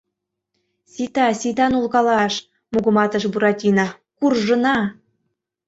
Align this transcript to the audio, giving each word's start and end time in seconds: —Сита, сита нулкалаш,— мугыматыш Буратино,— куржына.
—Сита, 0.91 1.27
сита 1.39 1.65
нулкалаш,— 1.71 2.33
мугыматыш 2.71 3.23
Буратино,— 3.33 3.87
куржына. 4.17 4.77